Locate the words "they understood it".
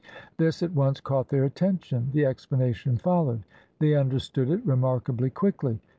3.77-4.65